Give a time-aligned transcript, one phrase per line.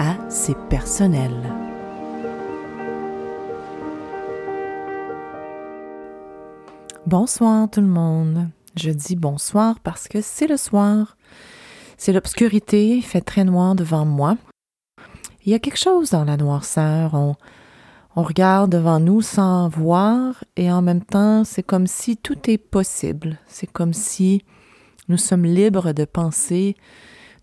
[0.00, 1.30] à C'est personnel.
[7.06, 8.48] Bonsoir tout le monde.
[8.76, 11.18] Je dis bonsoir parce que c'est le soir.
[11.98, 14.38] C'est l'obscurité, il fait très noir devant moi.
[15.44, 17.12] Il y a quelque chose dans la noirceur.
[17.12, 17.36] On,
[18.16, 22.56] on regarde devant nous sans voir et en même temps, c'est comme si tout est
[22.56, 23.38] possible.
[23.46, 24.44] C'est comme si
[25.08, 26.74] nous sommes libres de penser,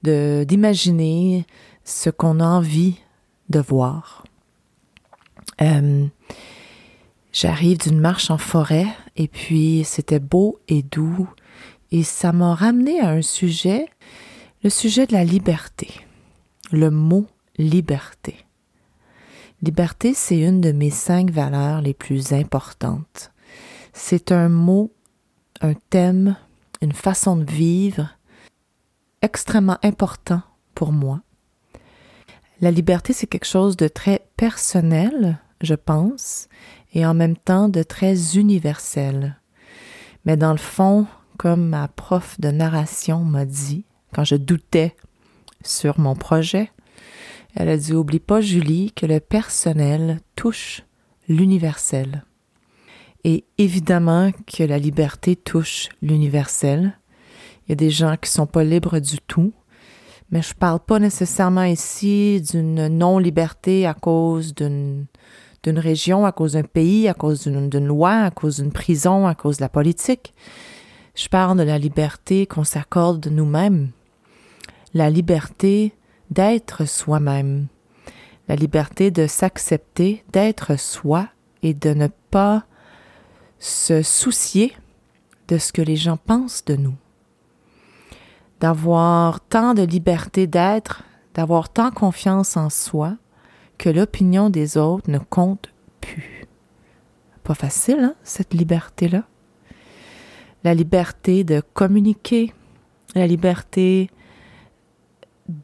[0.02, 1.46] d'imaginer
[1.88, 3.00] ce qu'on a envie
[3.50, 4.26] de voir.
[5.62, 6.06] Euh,
[7.32, 11.30] j'arrive d'une marche en forêt et puis c'était beau et doux
[11.92, 13.88] et ça m'a ramené à un sujet,
[14.64, 15.90] le sujet de la liberté,
[16.74, 17.26] le mot
[17.58, 18.36] liberté.
[19.62, 23.32] Liberté, c'est une de mes cinq valeurs les plus importantes.
[23.94, 24.92] C'est un mot,
[25.62, 26.36] un thème
[26.82, 28.10] une façon de vivre
[29.22, 30.42] extrêmement important
[30.76, 31.22] pour moi.
[32.60, 36.50] La liberté, c'est quelque chose de très personnel, je pense,
[36.94, 39.40] et en même temps de très universel.
[40.26, 41.06] Mais dans le fond,
[41.38, 44.96] comme ma prof de narration m'a dit, quand je doutais
[45.64, 46.72] sur mon projet,
[47.56, 50.84] elle a dit Oublie pas, Julie, que le personnel touche
[51.28, 52.24] l'universel.
[53.24, 56.98] Et évidemment que la liberté touche l'universel.
[57.66, 59.54] Il y a des gens qui sont pas libres du tout,
[60.32, 65.06] mais je parle pas nécessairement ici d'une non-liberté à cause d'une
[65.64, 69.36] d'une région, à cause d'un pays, à cause d'une loi, à cause d'une prison, à
[69.36, 70.34] cause de la politique.
[71.16, 73.90] Je parle de la liberté qu'on s'accorde de nous-mêmes,
[74.94, 75.94] la liberté
[76.30, 77.68] d'être soi-même,
[78.48, 81.28] la liberté de s'accepter, d'être soi
[81.64, 82.66] et de ne pas
[83.60, 84.74] se soucier
[85.48, 86.96] de ce que les gens pensent de nous,
[88.60, 91.04] d'avoir tant de liberté d'être,
[91.34, 93.16] d'avoir tant confiance en soi
[93.78, 96.46] que l'opinion des autres ne compte plus.
[97.44, 99.24] Pas facile, hein, cette liberté-là.
[100.64, 102.54] La liberté de communiquer,
[103.16, 104.10] la liberté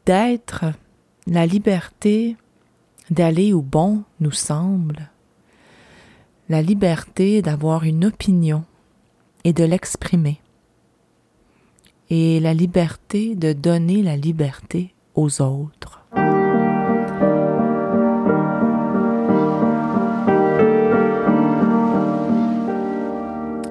[0.06, 0.64] d'être,
[1.26, 2.36] la liberté
[3.10, 5.10] d'aller où bon nous semble,
[6.48, 8.64] la liberté d'avoir une opinion
[9.44, 10.40] et de l'exprimer,
[12.16, 16.06] et la liberté de donner la liberté aux autres.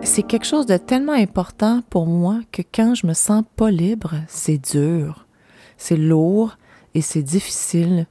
[0.03, 4.15] C'est quelque chose de tellement important pour moi que quand je me sens pas libre,
[4.27, 5.25] c'est dur,
[5.77, 6.57] c'est lourd
[6.95, 8.07] et c'est difficile.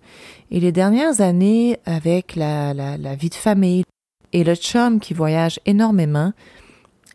[0.51, 3.85] Et les dernières années, avec la, la, la vie de famille,
[4.33, 6.33] et le chum qui voyage énormément,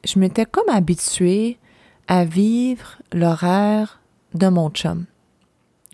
[0.06, 1.58] je m'étais comme habituée
[2.08, 4.00] à vivre l'horaire
[4.34, 5.06] de mon chum.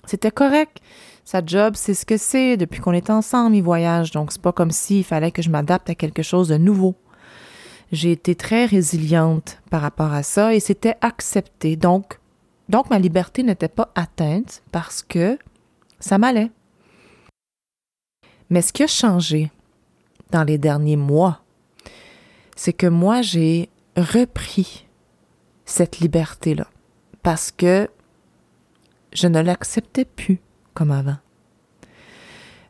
[0.06, 0.80] C'était correct.
[1.26, 2.58] Sa job, c'est ce que c'est.
[2.58, 4.12] Depuis qu'on est ensemble, il voyage.
[4.12, 6.96] Donc, c'est pas comme s'il fallait que je m'adapte à quelque chose de nouveau.
[7.92, 11.76] J'ai été très résiliente par rapport à ça et c'était accepté.
[11.76, 12.20] Donc,
[12.68, 15.38] donc ma liberté n'était pas atteinte parce que
[16.00, 16.52] ça m'allait.
[18.50, 19.52] Mais ce qui a changé,
[20.32, 21.42] dans les derniers mois,
[22.56, 24.86] c'est que moi, j'ai repris
[25.74, 26.68] cette liberté-là
[27.24, 27.90] parce que
[29.12, 30.40] je ne l'acceptais plus
[30.76, 31.18] comme avant.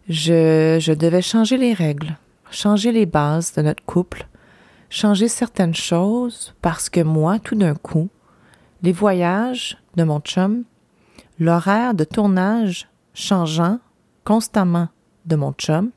[0.07, 2.17] Je, devais changer les règles,
[2.49, 4.25] changer les bases de notre couple,
[4.89, 8.09] changer certaines choses parce que moi, tout d'un coup,
[8.83, 10.63] les voyages de mon chum,
[11.39, 13.79] l'horaire de tournage changeant
[14.23, 14.87] constamment
[15.25, 15.91] de mon chum,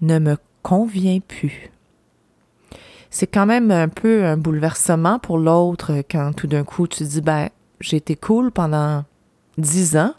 [0.00, 1.70] ne me convient plus.
[3.10, 7.20] C'est quand même un peu un bouleversement pour l'autre quand tout d'un coup tu dis
[7.20, 7.48] ben
[7.80, 9.04] j'ai été cool pendant
[9.58, 10.14] dix ans,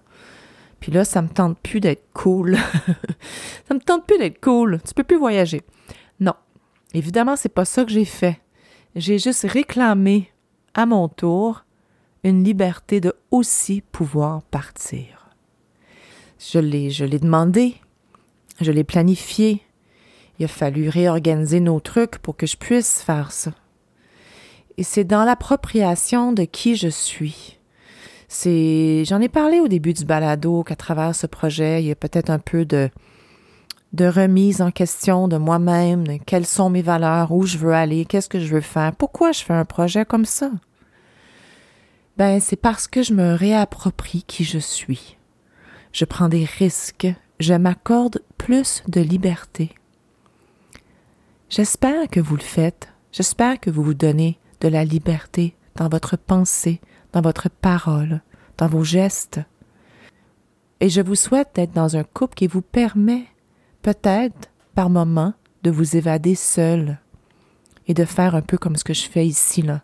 [0.79, 2.57] puis là ça me tente plus d'être cool.
[3.67, 4.79] ça me tente plus d'être cool.
[4.87, 5.61] Tu peux plus voyager.
[6.19, 6.33] Non,
[6.93, 8.39] évidemment c'est pas ça que j'ai fait.
[8.95, 10.31] J'ai juste réclamé
[10.73, 11.65] à mon tour
[12.23, 15.29] une liberté de aussi pouvoir partir.
[16.39, 17.75] Je l'ai, je l'ai demandé,
[18.61, 19.61] je l'ai planifié.
[20.39, 23.51] Il a fallu réorganiser nos trucs pour que je puisse faire ça.
[24.77, 27.57] Et c'est dans l'appropriation de qui je suis.
[28.27, 31.95] C'est, j'en ai parlé au début du balado qu'à travers ce projet, il y a
[31.95, 32.89] peut-être un peu de,
[33.93, 38.29] de remise en question de moi-même, quelles sont mes valeurs, où je veux aller, qu'est-ce
[38.29, 40.51] que je veux faire, pourquoi je fais un projet comme ça.
[42.17, 45.17] Ben, c'est parce que je me réapproprie qui je suis.
[45.93, 47.07] Je prends des risques,
[47.39, 49.71] je m'accorde plus de liberté.
[51.49, 56.17] J'espère que vous le faites, j'espère que vous vous donnez de la liberté dans votre
[56.17, 56.81] pensée,
[57.13, 58.21] dans votre parole,
[58.57, 59.39] dans vos gestes.
[60.81, 63.27] Et je vous souhaite d'être dans un couple qui vous permet,
[63.81, 65.33] peut-être, par moments,
[65.63, 66.99] de vous évader seul
[67.87, 69.83] et de faire un peu comme ce que je fais ici, là,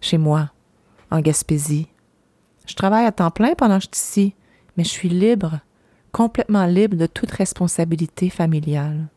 [0.00, 0.52] chez moi,
[1.10, 1.88] en Gaspésie.
[2.64, 4.34] Je travaille à temps plein pendant que je suis ici,
[4.76, 5.58] mais je suis libre,
[6.12, 9.08] complètement libre de toute responsabilité familiale.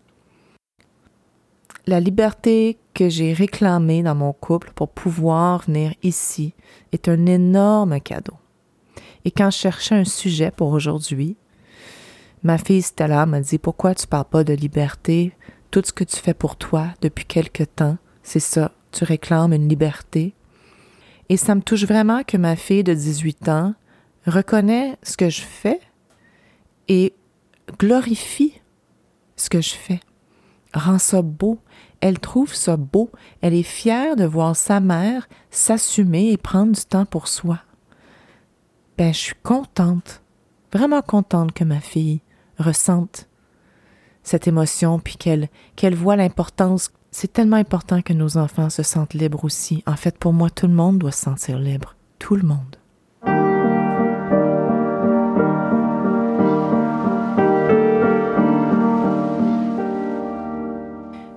[1.88, 6.56] La liberté que j'ai réclamée dans mon couple pour pouvoir venir ici
[6.92, 8.38] est un énorme cadeau.
[9.24, 11.38] Et quand je cherchais un sujet pour aujourd'hui,
[12.42, 15.34] ma fille Stella m'a dit Pourquoi tu parles pas de liberté?
[15.70, 19.70] Tout ce que tu fais pour toi depuis quelque temps, c'est ça, tu réclames une
[19.70, 20.34] liberté.
[21.30, 23.76] Et ça me touche vraiment que ma fille de 18 ans
[24.26, 25.80] reconnaît ce que je fais
[26.88, 27.14] et
[27.78, 28.60] glorifie
[29.36, 30.00] ce que je fais,
[30.74, 31.60] rend ça beau,
[32.02, 33.10] elle trouve ça beau,
[33.42, 37.60] elle est fière de voir sa mère s'assumer et prendre du temps pour soi.
[38.98, 40.22] Ben, je suis contente,
[40.72, 42.22] vraiment contente que ma fille
[42.58, 43.28] ressente
[44.26, 46.92] cette émotion, puis qu'elle qu'elle voit l'importance.
[47.12, 49.84] C'est tellement important que nos enfants se sentent libres aussi.
[49.86, 51.96] En fait, pour moi, tout le monde doit se sentir libre.
[52.20, 52.76] Tout le monde.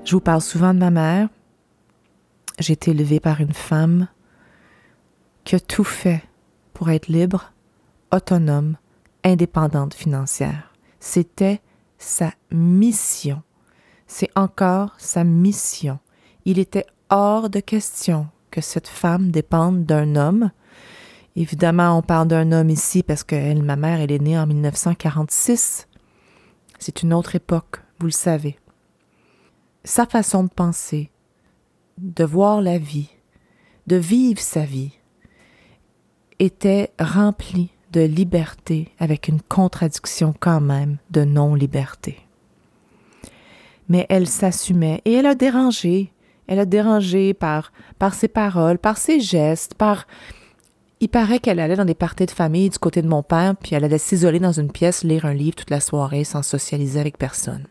[0.08, 1.28] Je vous parle souvent de ma mère.
[2.58, 4.08] J'ai été élevée par une femme
[5.44, 6.22] qui a tout fait
[6.72, 7.52] pour être libre,
[8.10, 8.78] autonome,
[9.22, 10.72] indépendante financière.
[10.98, 11.60] C'était
[11.98, 13.42] sa mission.
[14.06, 15.98] C'est encore sa mission.
[16.46, 20.52] Il était hors de question que cette femme dépende d'un homme.
[21.36, 24.46] Évidemment, on parle d'un homme ici parce que elle, ma mère, elle est née en
[24.46, 25.86] 1946.
[26.78, 28.58] C'est une autre époque, vous le savez
[29.84, 31.10] sa façon de penser,
[31.98, 33.10] de voir la vie,
[33.86, 34.92] de vivre sa vie,
[36.38, 42.18] était remplie de liberté avec une contradiction quand même de non-liberté.
[43.88, 46.12] Mais elle s'assumait et elle a dérangé.
[46.46, 50.06] Elle a dérangé par, par ses paroles, par ses gestes, par...
[51.00, 53.74] Il paraît qu'elle allait dans des parties de famille du côté de mon père, puis
[53.74, 57.18] elle allait s'isoler dans une pièce, lire un livre toute la soirée sans socialiser avec
[57.18, 57.66] personne.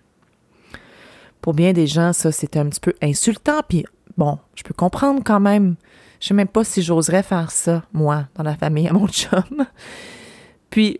[1.41, 3.61] Pour bien des gens, ça, c'était un petit peu insultant.
[3.67, 3.85] Puis
[4.17, 5.75] bon, je peux comprendre quand même.
[6.19, 9.65] Je sais même pas si j'oserais faire ça, moi, dans la famille à mon chum.
[10.69, 10.99] Puis,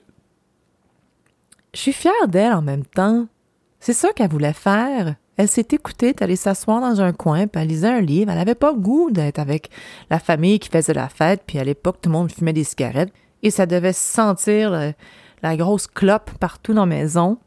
[1.74, 3.28] je suis fière d'elle en même temps.
[3.80, 5.16] C'est ça qu'elle voulait faire.
[5.38, 8.32] Elle s'est écoutée, elle allée s'asseoir dans un coin, puis elle lisait un livre.
[8.32, 9.70] Elle n'avait pas goût d'être avec
[10.10, 13.14] la famille qui faisait la fête, puis à l'époque, tout le monde fumait des cigarettes.
[13.44, 14.94] Et ça devait sentir
[15.44, 17.38] la grosse clope partout dans la maison.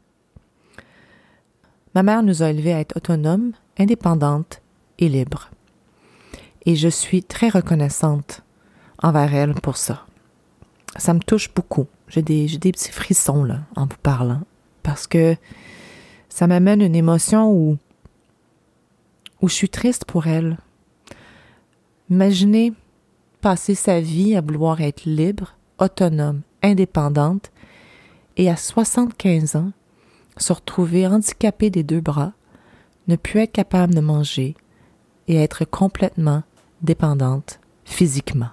[1.93, 4.61] Ma mère nous a élevés à être autonomes, indépendantes
[4.99, 5.49] et libres.
[6.65, 8.43] Et je suis très reconnaissante
[9.01, 10.05] envers elle pour ça.
[10.97, 11.87] Ça me touche beaucoup.
[12.07, 14.41] J'ai des, des petits frissons là, en vous parlant,
[14.83, 15.35] parce que
[16.29, 17.77] ça m'amène une émotion où,
[19.41, 20.57] où je suis triste pour elle.
[22.09, 22.73] Imaginez
[23.41, 27.51] passer sa vie à vouloir être libre, autonome, indépendante,
[28.37, 29.71] et à 75 ans,
[30.41, 32.33] se retrouver handicapée des deux bras,
[33.07, 34.55] ne plus être capable de manger
[35.27, 36.43] et être complètement
[36.81, 38.49] dépendante physiquement.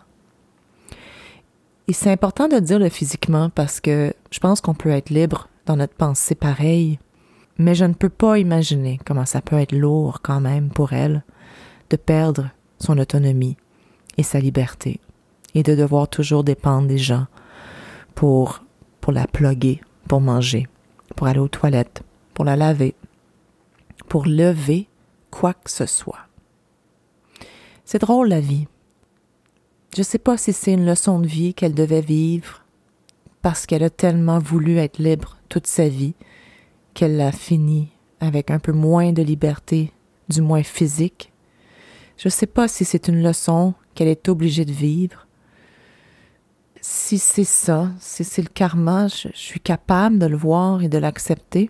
[1.86, 5.48] Et c'est important de dire le physiquement parce que je pense qu'on peut être libre
[5.64, 6.98] dans notre pensée pareil,
[7.56, 11.24] mais je ne peux pas imaginer comment ça peut être lourd quand même pour elle
[11.90, 13.56] de perdre son autonomie
[14.18, 15.00] et sa liberté
[15.54, 17.26] et de devoir toujours dépendre des gens
[18.14, 18.62] pour,
[19.00, 20.66] pour la ploguer, pour manger
[21.16, 22.02] pour aller aux toilettes,
[22.34, 22.94] pour la laver,
[24.08, 24.88] pour lever
[25.30, 26.26] quoi que ce soit.
[27.84, 28.66] C'est drôle la vie.
[29.94, 32.64] Je ne sais pas si c'est une leçon de vie qu'elle devait vivre
[33.40, 36.14] parce qu'elle a tellement voulu être libre toute sa vie
[36.94, 37.88] qu'elle l'a fini
[38.20, 39.92] avec un peu moins de liberté,
[40.28, 41.32] du moins physique.
[42.16, 45.27] Je ne sais pas si c'est une leçon qu'elle est obligée de vivre
[46.90, 50.96] si c'est ça, si c'est le karma, je, suis capable de le voir et de
[50.96, 51.68] l'accepter.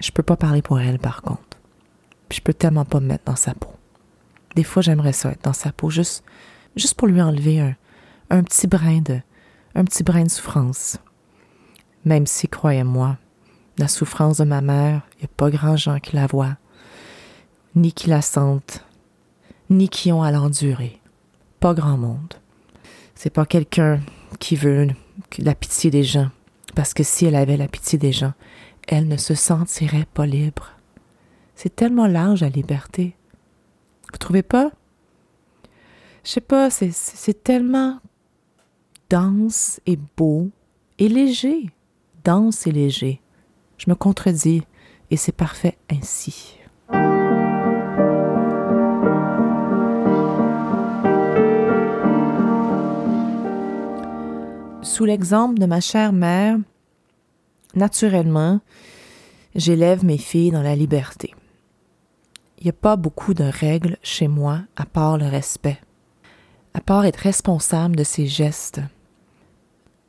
[0.00, 1.58] Je peux pas parler pour elle, par contre.
[2.30, 3.68] Puis je peux tellement pas me mettre dans sa peau.
[4.56, 6.24] Des fois, j'aimerais ça être dans sa peau, juste,
[6.76, 7.76] juste pour lui enlever un,
[8.30, 9.20] un petit brin de,
[9.74, 10.96] un petit brin de souffrance.
[12.06, 13.18] Même si, croyez-moi,
[13.76, 16.56] la souffrance de ma mère, il n'y a pas grand gens qui la voient,
[17.74, 18.82] ni qui la sentent,
[19.68, 21.02] ni qui ont à l'endurer.
[21.60, 22.34] Pas grand monde.
[23.14, 24.00] C'est pas quelqu'un
[24.38, 24.88] qui veut
[25.38, 26.30] la pitié des gens,
[26.74, 28.32] parce que si elle avait la pitié des gens,
[28.88, 30.72] elle ne se sentirait pas libre.
[31.54, 33.14] C'est tellement large la liberté.
[34.12, 34.72] Vous trouvez pas?
[36.24, 37.98] Je sais pas, c'est tellement
[39.10, 40.50] dense et beau
[40.98, 41.70] et léger.
[42.24, 43.20] Dense et léger.
[43.78, 44.62] Je me contredis
[45.10, 46.58] et c'est parfait ainsi.
[54.92, 56.58] Sous l'exemple de ma chère mère,
[57.74, 58.60] naturellement,
[59.54, 61.34] j'élève mes filles dans la liberté.
[62.58, 65.80] Il n'y a pas beaucoup de règles chez moi à part le respect,
[66.74, 68.82] à part être responsable de ses gestes,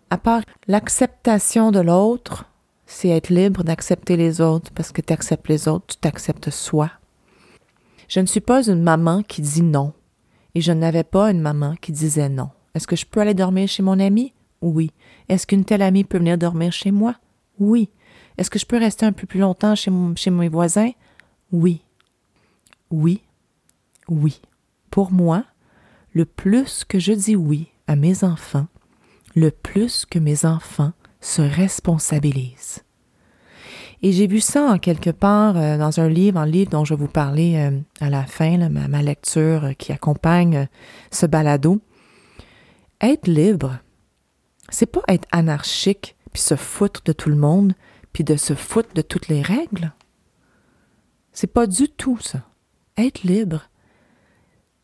[0.09, 2.43] à part l'acceptation de l'autre,
[2.85, 6.91] c'est être libre d'accepter les autres parce que tu acceptes les autres, tu t'acceptes soi.
[8.09, 9.93] Je ne suis pas une maman qui dit non
[10.55, 12.49] et je n'avais pas une maman qui disait non.
[12.75, 14.33] Est-ce que je peux aller dormir chez mon ami?
[14.63, 14.91] Oui.
[15.27, 17.15] Est-ce qu'une telle amie peut venir dormir chez moi?
[17.59, 17.89] Oui.
[18.37, 20.91] Est-ce que je peux rester un peu plus longtemps chez, chez mes voisins?
[21.51, 21.81] Oui.
[22.89, 23.21] Oui.
[24.07, 24.41] Oui.
[24.89, 25.43] Pour moi,
[26.13, 28.67] le plus que je dis oui à mes enfants,
[29.35, 32.83] le plus que mes enfants se responsabilisent.
[34.01, 36.93] Et j'ai vu ça en quelque part euh, dans un livre, un livre dont je
[36.93, 40.67] vais vous parler euh, à la fin, ma, lecture euh, qui accompagne
[41.09, 41.79] ce balado.
[43.01, 43.79] Être libre,
[44.73, 47.73] c'est pas être anarchique puis se foutre de tout le monde
[48.11, 49.93] puis de se foutre de toutes les règles.
[51.31, 52.43] C'est pas du tout ça.
[52.97, 53.69] Être libre,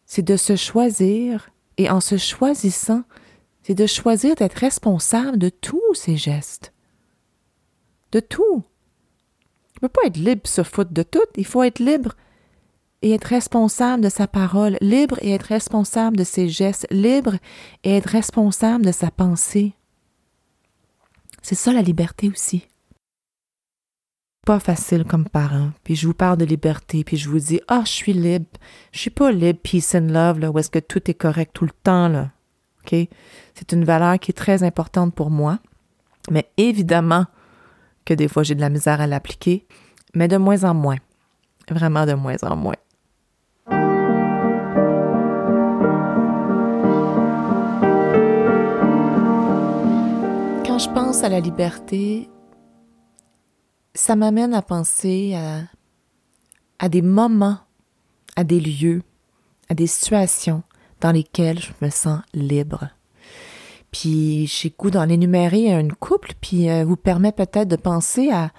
[0.05, 3.03] c'est de se choisir et en se choisissant,
[3.61, 6.73] c'est de choisir d'être responsable de tous ses gestes.
[8.11, 8.63] De tout.
[9.73, 11.19] Il ne peut pas être libre se foutre de tout.
[11.35, 12.15] Il faut être libre
[13.01, 17.35] et être responsable de sa parole, libre et être responsable de ses gestes, libre
[17.83, 19.75] et être responsable de sa pensée.
[21.49, 22.67] C'est ça la liberté aussi.
[24.45, 27.81] Pas facile comme parent, puis je vous parle de liberté, puis je vous dis Ah,
[27.85, 28.45] je suis libre.
[28.91, 31.65] Je suis pas libre, peace and love, là, où est-ce que tout est correct tout
[31.65, 32.29] le temps, là.
[32.85, 35.57] C'est une valeur qui est très importante pour moi,
[36.29, 37.25] mais évidemment
[38.05, 39.65] que des fois j'ai de la misère à l'appliquer,
[40.13, 40.97] mais de moins en moins.
[41.67, 42.77] Vraiment de moins en moins.
[50.79, 52.29] Quand je pense à la liberté,
[53.93, 55.63] ça m'amène à penser à,
[56.79, 57.57] à des moments,
[58.37, 59.01] à des lieux,
[59.67, 60.63] à des situations
[61.01, 62.87] dans lesquelles je me sens libre.
[63.91, 68.51] Puis j'ai goût d'en énumérer une couple, puis euh, vous permet peut-être de penser à,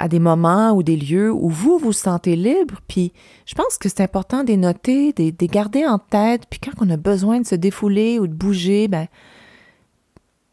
[0.00, 2.80] à des moments ou des lieux où vous vous sentez libre.
[2.88, 3.12] Puis
[3.46, 6.46] je pense que c'est important de les noter, de les garder en tête.
[6.50, 9.06] Puis quand on a besoin de se défouler ou de bouger, ben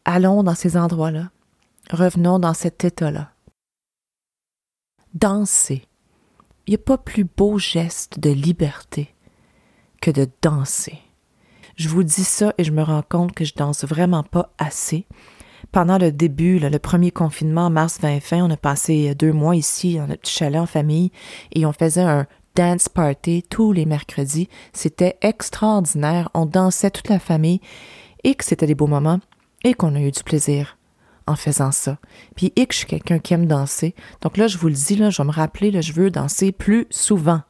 [0.08, 1.30] allons dans ces endroits-là.
[1.90, 3.30] Revenons dans cet état-là.
[5.14, 5.84] Danser.
[6.66, 9.14] Il n'y a pas plus beau geste de liberté
[10.00, 10.98] que de danser.
[11.76, 15.06] Je vous dis ça et je me rends compte que je danse vraiment pas assez.
[15.72, 19.96] Pendant le début, le premier confinement en mars 2020, on a passé deux mois ici
[19.96, 21.12] dans notre petit chalet en famille
[21.52, 24.48] et on faisait un dance party tous les mercredis.
[24.72, 26.30] C'était extraordinaire.
[26.32, 27.60] On dansait toute la famille
[28.24, 29.20] et que c'était des beaux moments
[29.64, 30.78] et qu'on a eu du plaisir
[31.28, 31.98] en faisant ça.
[32.36, 33.94] Puis et que je suis quelqu'un qui aime danser.
[34.22, 36.52] Donc là, je vous le dis, là, je vais me rappeler, là, je veux danser
[36.52, 37.42] plus souvent.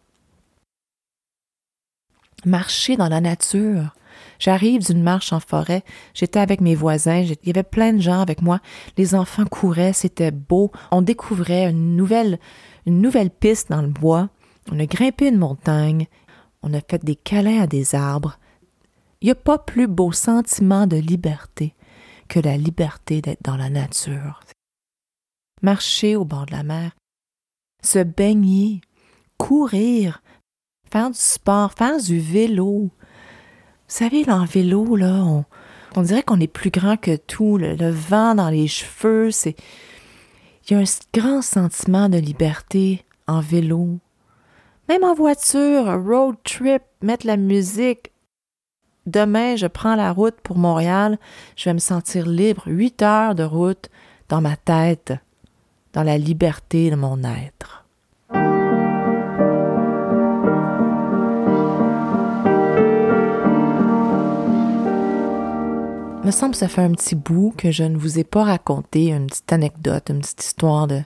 [2.45, 3.95] Marcher dans la nature.
[4.41, 8.21] J'arrive d'une marche en forêt, j'étais avec mes voisins, il y avait plein de gens
[8.21, 8.61] avec moi,
[8.97, 12.38] les enfants couraient, c'était beau, on découvrait une nouvelle,
[12.87, 14.29] une nouvelle piste dans le bois,
[14.73, 16.07] on a grimpé une montagne,
[16.62, 18.38] on a fait des câlins à des arbres.
[19.21, 21.75] Il n'y a pas plus beau sentiment de liberté
[22.28, 24.40] que la liberté d'être dans la nature.
[25.62, 26.92] Marcher au bord de la mer,
[27.82, 28.80] se baigner,
[29.38, 30.23] courir,
[30.90, 32.90] faire du sport, faire du vélo.
[32.90, 32.90] Vous
[33.87, 35.25] savez, en vélo, là,
[35.97, 37.56] on, dirait qu'on est plus grand que tout.
[37.56, 39.56] Le, vent dans les cheveux, c'est.
[40.68, 43.99] Il y a un grand sentiment de liberté en vélo.
[44.88, 48.12] Même en voiture, road trip, mettre la musique.
[49.09, 51.19] Demain, je prends la route pour Montréal.
[51.57, 52.65] Je vais me sentir libre.
[52.67, 53.88] Huit heures de route
[54.29, 55.15] dans ma tête,
[55.95, 57.87] dans la liberté de mon être.
[66.23, 69.12] me semble que ça fait un petit bout que je ne vous ai pas raconté
[69.12, 71.00] une petite anecdote, une petite histoire de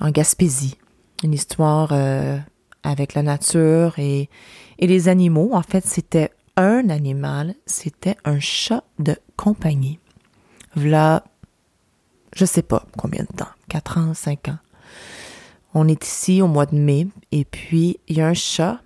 [0.00, 0.78] en Gaspésie,
[1.22, 2.38] une histoire euh,
[2.82, 4.30] avec la nature et,
[4.78, 5.50] et les animaux.
[5.52, 9.98] En fait, c'était un animal, c'était un chat de compagnie.
[10.74, 11.24] Voilà,
[12.34, 14.58] je sais pas combien de temps, 4 ans, 5 ans.
[15.74, 18.80] On est ici au mois de mai et puis il y a un chat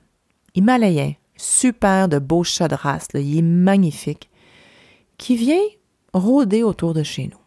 [0.54, 4.30] himalayen, super de beau chat de race, il est magnifique,
[5.18, 5.62] qui vient
[6.12, 7.38] rôder autour de chez nous.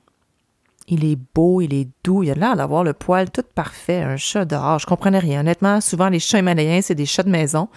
[0.88, 4.18] Il est beau, il est doux, il a l'air d'avoir le poil tout parfait, un
[4.18, 4.80] chat dehors.
[4.80, 5.42] Je comprenais rien.
[5.42, 7.70] Honnêtement, souvent les chats himalayens, c'est des chats de maison.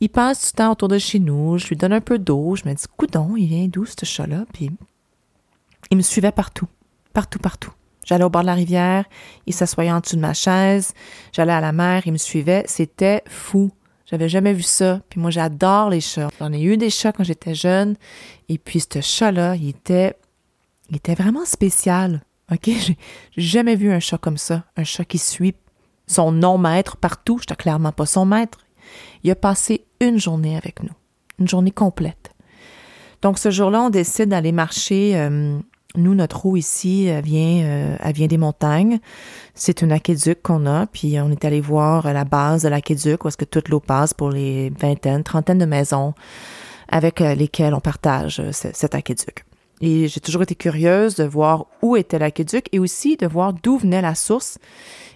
[0.00, 2.68] Il passe du temps autour de chez nous, je lui donne un peu d'eau, je
[2.68, 4.44] me dis, coudon, il vient d'où ce chat-là?
[4.52, 4.70] Puis
[5.90, 6.68] il me suivait partout,
[7.12, 7.72] partout, partout.
[8.04, 9.04] J'allais au bord de la rivière,
[9.46, 10.92] il s'assoyait en dessous de ma chaise,
[11.32, 13.70] j'allais à la mer, il me suivait, c'était fou.
[14.06, 15.00] J'avais jamais vu ça.
[15.10, 16.28] Puis moi, j'adore les chats.
[16.38, 17.96] J'en ai eu des chats quand j'étais jeune.
[18.48, 20.16] Et puis, ce chat-là, il était,
[20.90, 22.22] il était vraiment spécial.
[22.52, 22.66] OK?
[22.70, 22.96] J'ai
[23.36, 24.64] jamais vu un chat comme ça.
[24.76, 25.56] Un chat qui suit
[26.06, 27.38] son non-maître partout.
[27.40, 28.58] J'étais clairement pas son maître.
[29.24, 30.94] Il a passé une journée avec nous.
[31.38, 32.30] Une journée complète.
[33.22, 35.58] Donc, ce jour-là, on décide d'aller marcher euh,
[35.96, 39.00] nous, notre eau ici, vient, euh, vient des montagnes.
[39.54, 43.28] C'est une aqueduc qu'on a, puis on est allé voir la base de l'aqueduc, où
[43.28, 46.14] est-ce que toute l'eau passe pour les vingtaines, trentaines de maisons
[46.88, 49.44] avec euh, lesquelles on partage cet aqueduc.
[49.80, 53.76] Et j'ai toujours été curieuse de voir où était l'aqueduc et aussi de voir d'où
[53.76, 54.58] venait la source.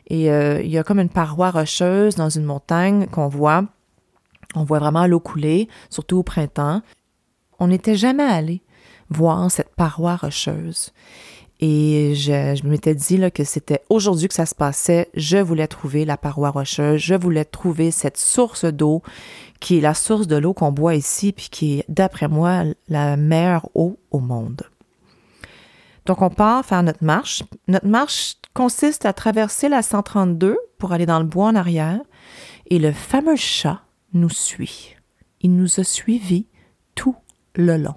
[0.09, 3.65] Et il y a comme une paroi rocheuse dans une montagne qu'on voit.
[4.55, 6.83] On voit vraiment l'eau couler, surtout au printemps.
[7.59, 8.63] On n'était jamais allé
[9.11, 10.93] voir cette paroi rocheuse.
[11.63, 15.11] Et je, m'étais dit que c'était aujourd'hui que ça se passait.
[15.15, 17.01] Je voulais trouver la paroi rocheuse.
[17.03, 19.03] Je voulais trouver cette source d'eau
[19.61, 23.19] qui est la source de l'eau qu'on boit ici, puis qui est, d'après moi, la
[23.19, 24.63] meilleure eau au monde.
[26.07, 27.43] Donc, on part faire notre marche.
[27.69, 32.01] Notre marche consiste à traverser la 132 pour aller dans le bois en arrière.
[32.71, 33.83] Et le fameux chat
[34.13, 34.97] nous suit.
[35.41, 36.47] Il nous a suivis
[36.95, 37.17] tout
[37.55, 37.95] le long.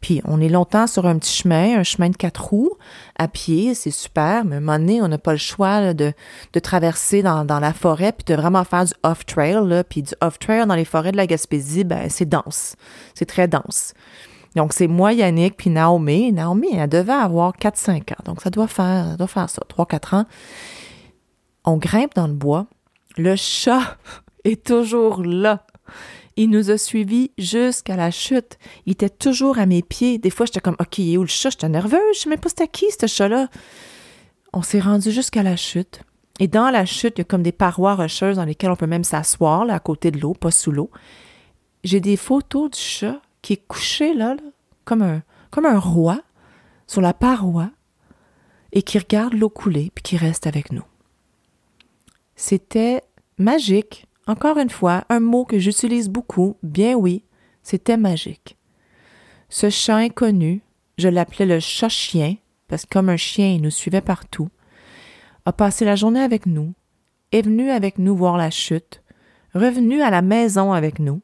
[0.00, 2.76] Puis on est longtemps sur un petit chemin, un chemin de quatre roues,
[3.18, 6.12] à pied, c'est super, mais à un moment donné, on n'a pas le choix de,
[6.62, 9.82] traverser dans, dans, la forêt, puis de vraiment faire du off-trail.
[9.88, 12.76] Puis du off-trail dans les forêts de la Gaspésie, ben, c'est dense.
[13.14, 13.94] C'est très dense.
[14.54, 16.32] Donc, c'est moi, Yannick, puis Naomi.
[16.32, 18.22] Naomi, elle devait avoir 4-5 ans.
[18.24, 20.24] Donc, ça doit faire, ça doit faire ça, 3-4 ans.
[21.64, 22.66] On grimpe dans le bois.
[23.18, 23.98] Le chat
[24.52, 25.66] est toujours là.
[26.36, 28.58] Il nous a suivis jusqu'à la chute.
[28.84, 30.18] Il était toujours à mes pieds.
[30.18, 31.50] Des fois, j'étais comme, OK, il est où le chat?
[31.50, 32.00] J'étais nerveuse.
[32.14, 33.48] Je sais même pas c'était qui, ce chat-là.
[34.52, 36.00] On s'est rendu jusqu'à la chute.
[36.38, 38.86] Et dans la chute, il y a comme des parois rocheuses dans lesquelles on peut
[38.86, 40.90] même s'asseoir, à côté de l'eau, pas sous l'eau.
[41.82, 44.36] J'ai des photos du chat qui est couché, là,
[44.84, 46.20] comme, un, comme un roi,
[46.86, 47.70] sur la paroi,
[48.72, 50.84] et qui regarde l'eau couler, puis qui reste avec nous.
[52.34, 53.02] C'était
[53.38, 54.06] magique.
[54.26, 57.24] Encore une fois, un mot que j'utilise beaucoup, bien oui,
[57.62, 58.56] c'était magique.
[59.48, 60.62] Ce chat inconnu,
[60.98, 62.36] je l'appelais le chat-chien,
[62.66, 64.48] parce que comme un chien, il nous suivait partout,
[65.44, 66.74] a passé la journée avec nous,
[67.30, 69.02] est venu avec nous voir la chute,
[69.54, 71.22] revenu à la maison avec nous.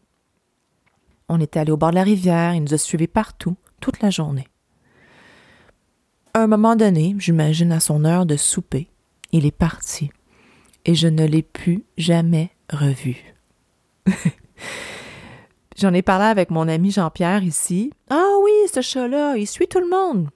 [1.29, 4.11] On était allé au bord de la rivière, il nous a suivis partout, toute la
[4.11, 4.47] journée.
[6.35, 8.88] Un moment donné, j'imagine à son heure de souper,
[9.33, 10.11] il est parti,
[10.85, 13.17] et je ne l'ai plus jamais revu.
[15.77, 17.93] J'en ai parlé avec mon ami Jean-Pierre ici.
[18.11, 20.29] Ah oui, ce chat-là, il suit tout le monde.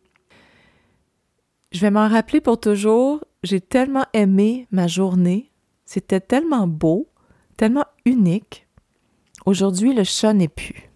[1.73, 3.23] Je vais m'en rappeler pour toujours.
[3.43, 5.53] J'ai tellement aimé ma journée.
[5.85, 7.09] C'était tellement beau,
[7.57, 8.67] tellement unique.
[9.45, 10.91] Aujourd'hui, le chat n'est plus.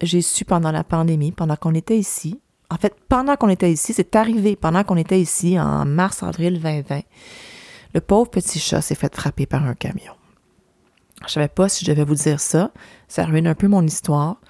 [0.00, 2.40] J'ai su pendant la pandémie, pendant qu'on était ici.
[2.70, 7.00] En fait, pendant qu'on était ici, c'est arrivé pendant qu'on était ici en mars-avril 2020.
[7.92, 10.14] Le pauvre petit chat s'est fait frapper par un camion.
[11.26, 12.72] Je savais pas si je devais vous dire ça.
[13.08, 14.40] Ça ruine un peu mon histoire.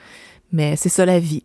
[0.53, 1.45] Mais c'est ça la vie.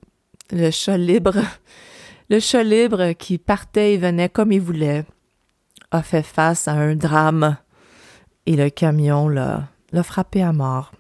[0.52, 1.38] Le chat libre,
[2.30, 5.06] le chat libre qui partait et venait comme il voulait,
[5.92, 7.58] a fait face à un drame.
[8.46, 9.68] Et le camion l'a,
[10.04, 10.92] frappé à mort.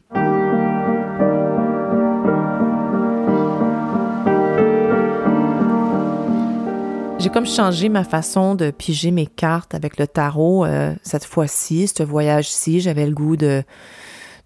[7.19, 11.88] J'ai comme changé ma façon de piger mes cartes avec le tarot euh, cette fois-ci,
[11.88, 12.81] ce voyage-ci.
[12.81, 13.63] J'avais le goût de,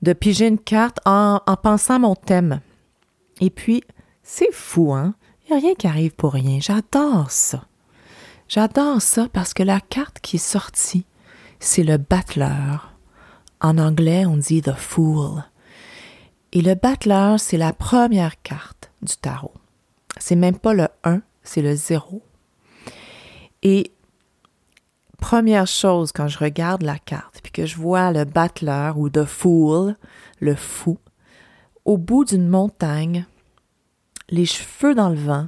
[0.01, 2.61] de piger une carte en, en pensant à mon thème.
[3.41, 3.83] Et puis,
[4.23, 5.15] c'est fou, hein?
[5.45, 6.59] Il n'y a rien qui arrive pour rien.
[6.59, 7.63] J'adore ça.
[8.47, 11.05] J'adore ça parce que la carte qui est sortie,
[11.59, 12.93] c'est le battleur.
[13.61, 15.43] En anglais, on dit the fool.
[16.51, 19.53] Et le battleur, c'est la première carte du tarot.
[20.17, 22.21] C'est même pas le 1, c'est le 0.
[23.63, 23.91] Et
[25.19, 29.25] première chose quand je regarde la carte, puis que je vois le battleur ou the
[29.25, 29.95] fool,
[30.39, 30.97] le fou,
[31.85, 33.25] au bout d'une montagne,
[34.29, 35.47] les cheveux dans le vent,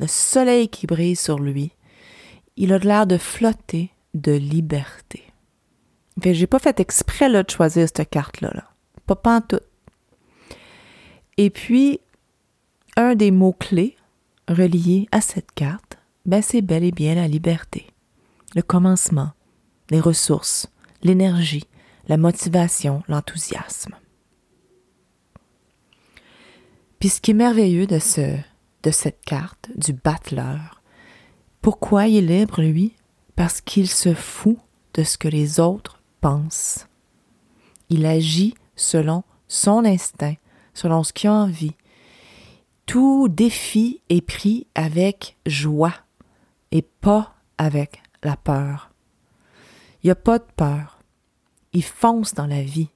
[0.00, 1.72] le soleil qui brille sur lui,
[2.56, 5.22] il a l'air de flotter de liberté.
[6.22, 8.50] Fait j'ai pas fait exprès là, de choisir cette carte-là.
[8.54, 8.64] Là.
[9.06, 9.60] Pas, tout.
[11.36, 12.00] Et puis,
[12.96, 13.96] un des mots-clés
[14.48, 17.91] reliés à cette carte, ben c'est bel et bien la liberté.
[18.54, 19.30] Le commencement,
[19.90, 20.68] les ressources,
[21.02, 21.64] l'énergie,
[22.08, 23.94] la motivation, l'enthousiasme.
[26.98, 28.36] Puis ce qui est merveilleux de, ce,
[28.82, 30.82] de cette carte, du battleur,
[31.60, 32.94] pourquoi il est libre, lui?
[33.36, 34.58] Parce qu'il se fout
[34.94, 36.86] de ce que les autres pensent.
[37.88, 40.34] Il agit selon son instinct,
[40.74, 41.74] selon ce qu'il a envie.
[42.86, 45.94] Tout défi est pris avec joie
[46.70, 48.90] et pas avec la peur.
[50.02, 51.00] Il n'y a pas de peur.
[51.72, 52.90] Il fonce dans la vie.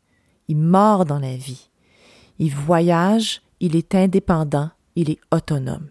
[0.48, 1.70] Il mord dans la vie.
[2.38, 5.88] Il voyage, il est indépendant, il est autonome.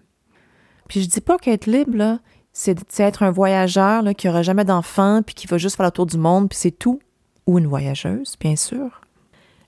[0.87, 2.19] Puis je dis pas qu'être libre,
[2.53, 5.91] c'est être un voyageur là, qui n'aura jamais d'enfant, puis qui va juste faire le
[5.91, 6.99] tour du monde, puis c'est tout.
[7.47, 9.01] Ou une voyageuse, bien sûr.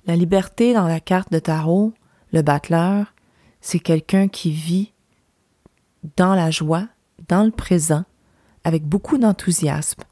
[0.05, 1.93] La liberté dans la carte de tarot,
[2.31, 3.13] le battleur,
[3.61, 4.93] c'est quelqu'un qui vit
[6.15, 6.87] dans la joie,
[7.27, 8.05] dans le présent,
[8.67, 10.03] avec beaucoup d'enthousiasme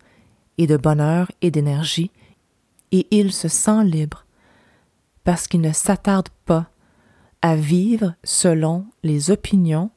[0.58, 2.10] et de bonheur et d'énergie,
[2.94, 4.26] et il se sent libre
[5.26, 6.70] parce qu'il ne s'attarde pas
[7.42, 9.92] à vivre selon les opinions,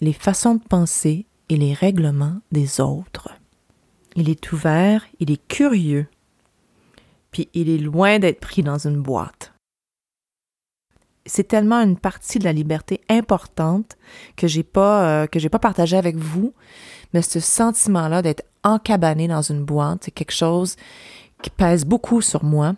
[0.00, 3.30] les façons de penser et les règlements des autres.
[4.14, 6.06] Il est ouvert, il est curieux,
[7.30, 9.54] puis il est loin d'être pris dans une boîte.
[11.24, 13.96] C'est tellement une partie de la liberté importante
[14.36, 16.52] que j'ai pas euh, que j'ai pas partagé avec vous,
[17.12, 20.76] mais ce sentiment-là d'être encabané dans une boîte, c'est quelque chose
[21.42, 22.74] qui pèse beaucoup sur moi.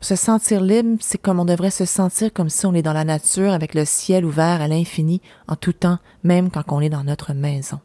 [0.00, 3.04] Se sentir libre, c'est comme on devrait se sentir comme si on est dans la
[3.04, 7.04] nature avec le ciel ouvert à l'infini en tout temps, même quand on est dans
[7.04, 7.78] notre maison.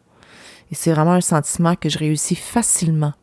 [0.72, 3.14] Et c'est vraiment un sentiment que je réussis facilement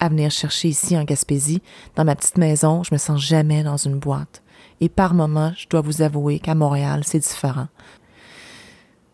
[0.00, 1.62] à venir chercher ici en Gaspésie.
[1.96, 4.42] Dans ma petite maison, je me sens jamais dans une boîte.
[4.80, 7.68] Et par moments, je dois vous avouer qu'à Montréal, c'est différent.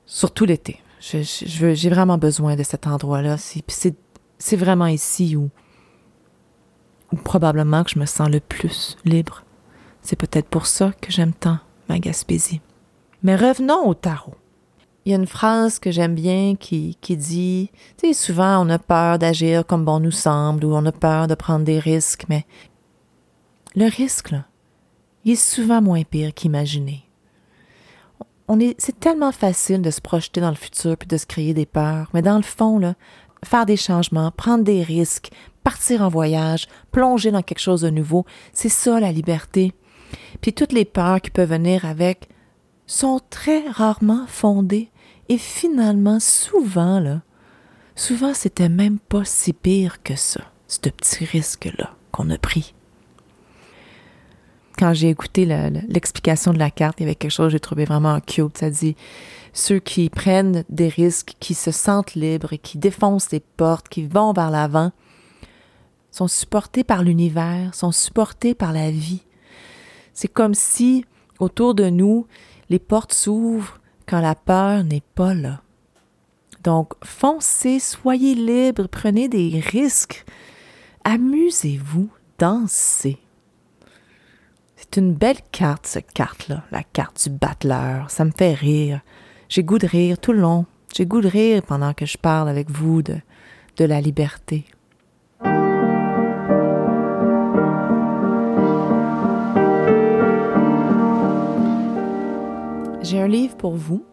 [0.06, 0.80] Surtout l'été.
[1.10, 3.36] J'ai vraiment besoin de cet endroit-là.
[3.38, 5.50] C'est vraiment ici où
[7.24, 9.44] probablement que je me sens le plus libre.
[10.02, 12.60] C'est peut-être pour ça que j'aime tant ma Gaspésie.
[13.22, 14.34] Mais revenons au tarot.
[15.04, 18.78] Il y a une phrase que j'aime bien qui, dit, tu sais, souvent on a
[18.80, 22.44] peur d'agir comme bon nous semble ou on a peur de prendre des risques, mais
[23.76, 24.34] le risque,
[25.24, 27.05] il est souvent moins pire qu'imaginer.
[28.48, 31.52] On est, c'est tellement facile de se projeter dans le futur puis de se créer
[31.52, 32.94] des peurs, mais dans le fond, là,
[33.44, 35.30] faire des changements, prendre des risques,
[35.64, 38.24] partir en voyage, plonger dans quelque chose de nouveau.
[38.52, 39.72] C'est ça la liberté.
[40.40, 42.28] Puis toutes les peurs qui peuvent venir avec
[42.86, 44.90] sont très rarement fondées
[45.28, 47.22] et finalement souvent là,
[47.96, 52.75] souvent c'était même pas si pire que ça, ce petit risque là qu'on a pris.
[54.78, 55.46] Quand j'ai écouté
[55.88, 58.58] l'explication de la carte, il y avait quelque chose que j'ai trouvé vraiment cute.
[58.58, 58.94] Ça dit
[59.54, 64.34] ceux qui prennent des risques, qui se sentent libres qui défoncent les portes, qui vont
[64.34, 64.92] vers l'avant,
[66.10, 69.22] sont supportés par l'univers, sont supportés par la vie.
[70.12, 71.04] C'est comme si,
[71.38, 72.26] autour de nous,
[72.68, 75.62] les portes s'ouvrent quand la peur n'est pas là.
[76.62, 80.24] Donc, foncez, soyez libres, prenez des risques,
[81.04, 82.08] amusez-vous,
[82.38, 83.18] dansez.
[84.90, 88.08] C'est une belle carte, cette carte-là, la carte du battleur.
[88.10, 89.00] Ça me fait rire.
[89.48, 90.64] J'ai goût de rire tout le long.
[90.94, 93.20] J'ai goût de rire pendant que je parle avec vous de,
[93.78, 94.64] la liberté.
[103.02, 104.04] J'ai un livre pour vous.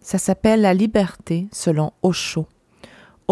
[0.00, 2.46] Ça s'appelle La liberté selon Osho.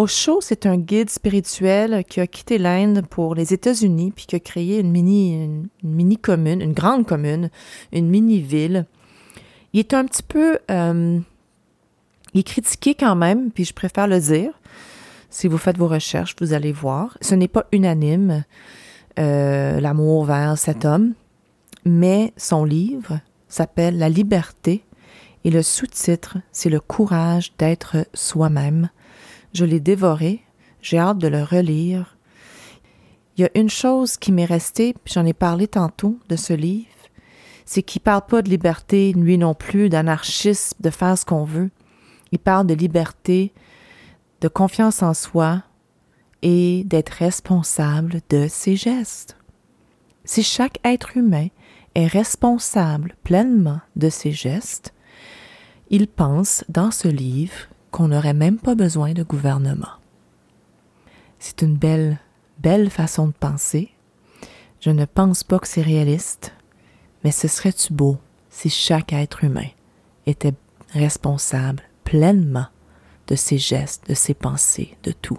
[0.01, 4.41] Osho, c'est un guide spirituel qui a quitté l'Inde pour les États-Unis puis qui a
[4.41, 7.51] créé une mini, une, mini commune, une grande commune,
[7.93, 8.87] une mini ville.
[9.75, 11.21] Il est un petit peu, euh,
[12.33, 14.59] il est critiqué quand même, puis je préfère le dire.
[15.29, 17.19] Si vous faites vos recherches, vous allez voir.
[17.21, 18.45] Ce n'est pas unanime
[19.19, 21.13] euh, l'amour vers cet homme,
[21.85, 24.83] mais son livre s'appelle La liberté
[25.45, 28.89] et le sous-titre, c'est Le courage d'être soi-même.
[29.53, 30.43] Je l'ai dévoré,
[30.81, 32.17] j'ai hâte de le relire.
[33.37, 36.53] Il y a une chose qui m'est restée, puis j'en ai parlé tantôt de ce
[36.53, 36.87] livre,
[37.65, 41.71] c'est qu'il parle pas de liberté, lui non plus, d'anarchisme, de faire ce qu'on veut.
[42.33, 43.53] Il parle de liberté,
[44.41, 45.63] de confiance en soi
[46.43, 49.37] et d'être responsable de ses gestes.
[50.25, 51.47] Si chaque être humain
[51.95, 54.93] est responsable pleinement de ses gestes,
[55.91, 59.99] il pense dans ce livre qu'on n'aurait même pas besoin de gouvernement.
[61.39, 62.19] C'est une belle,
[62.59, 63.91] belle façon de penser.
[64.81, 66.53] Je ne pense pas que c'est réaliste,
[67.25, 68.19] mais ce serait-tu beau
[68.51, 69.69] si chaque être humain
[70.27, 70.55] était
[70.91, 72.67] responsable pleinement
[73.27, 75.39] de ses gestes, de ses pensées, de tout?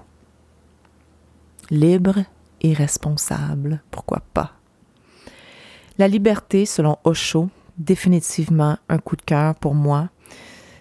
[1.69, 2.19] Libre
[2.61, 4.53] et responsable, pourquoi pas?
[5.97, 10.09] La liberté, selon Osho, définitivement un coup de cœur pour moi.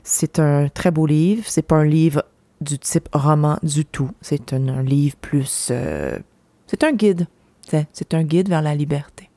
[0.02, 1.44] C'est un très beau livre.
[1.46, 2.24] C'est pas un livre
[2.60, 4.10] du type roman du tout.
[4.20, 5.68] C'est un, livre plus.
[5.70, 6.18] Euh,
[6.66, 7.26] c'est un guide.
[7.92, 9.30] C'est un guide vers la liberté.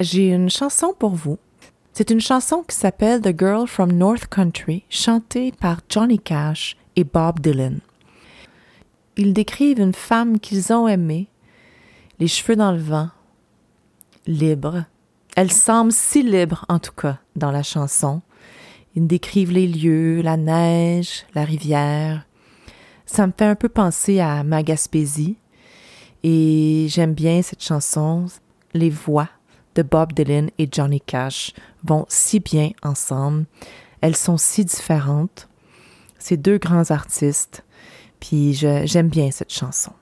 [0.00, 1.38] J'ai une chanson pour vous.
[1.92, 7.04] C'est une chanson qui s'appelle The Girl from North Country, chantée par Johnny Cash et
[7.04, 7.80] Bob Dylan.
[9.16, 11.26] Ils décrivent une femme qu'ils ont aimée,
[12.20, 13.10] les cheveux dans le vent,
[14.26, 14.84] libre.
[15.34, 18.22] Elle semble si libre, en tout cas, dans la chanson.
[18.98, 22.26] Ils décrivent les lieux, la neige, la rivière.
[23.06, 25.36] Ça me fait un peu penser à ma Gaspésie.
[26.24, 28.26] Et j'aime bien cette chanson.
[28.74, 29.28] Les voix
[29.76, 31.52] de Bob Dylan et Johnny Cash
[31.84, 33.44] vont si bien ensemble.
[34.00, 35.48] Elles sont si différentes.
[36.18, 37.62] Ces deux grands artistes.
[38.18, 39.92] Puis j'aime bien cette chanson.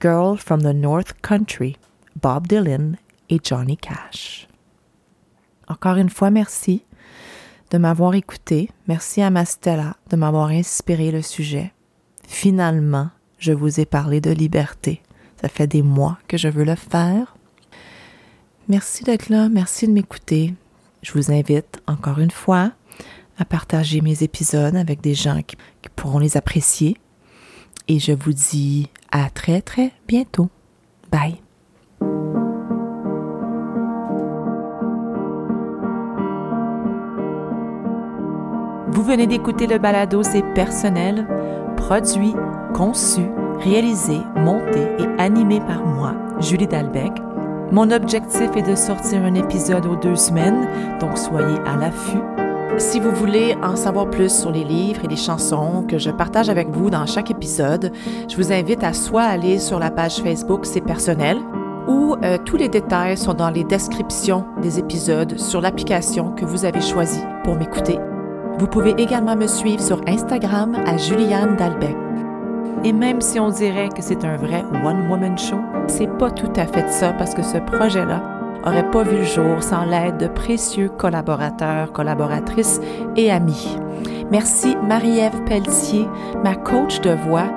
[0.00, 1.76] Girl from the North Country,
[2.20, 2.96] Bob Dylan
[3.30, 4.48] et Johnny Cash.
[5.68, 6.82] Encore une fois, merci
[7.72, 8.68] de m'avoir écouté.
[8.86, 11.72] Merci à ma Stella de m'avoir inspiré le sujet.
[12.28, 13.08] Finalement,
[13.38, 15.02] je vous ai parlé de liberté.
[15.40, 17.34] Ça fait des mois que je veux le faire.
[18.68, 20.54] Merci d'être là, merci de m'écouter.
[21.02, 22.72] Je vous invite encore une fois
[23.38, 26.98] à partager mes épisodes avec des gens qui, qui pourront les apprécier.
[27.88, 30.50] Et je vous dis à très très bientôt.
[31.10, 31.41] Bye.
[39.02, 41.26] Vous venez d'écouter le balado C'est personnel,
[41.76, 42.36] produit,
[42.72, 43.22] conçu,
[43.58, 47.10] réalisé, monté et animé par moi, Julie Dalbec.
[47.72, 50.68] Mon objectif est de sortir un épisode aux deux semaines,
[51.00, 52.22] donc soyez à l'affût.
[52.78, 56.48] Si vous voulez en savoir plus sur les livres et les chansons que je partage
[56.48, 57.90] avec vous dans chaque épisode,
[58.30, 61.38] je vous invite à soit aller sur la page Facebook C'est personnel
[61.88, 66.64] ou euh, tous les détails sont dans les descriptions des épisodes sur l'application que vous
[66.64, 67.98] avez choisie pour m'écouter.
[68.58, 71.96] Vous pouvez également me suivre sur Instagram à Juliane Dalbec.
[72.84, 76.66] Et même si on dirait que c'est un vrai one-woman show, c'est pas tout à
[76.66, 78.22] fait ça parce que ce projet-là
[78.64, 82.80] aurait pas vu le jour sans l'aide de précieux collaborateurs, collaboratrices
[83.16, 83.76] et amis.
[84.30, 86.06] Merci Marie-Ève Pelletier,
[86.42, 87.50] ma coach de voix,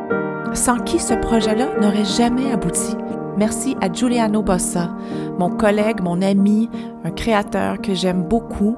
[0.54, 2.96] sans qui ce projet-là n'aurait jamais abouti.
[3.38, 4.90] Merci à Giuliano Bossa,
[5.38, 6.70] mon collègue, mon ami,
[7.04, 8.78] un créateur que j'aime beaucoup,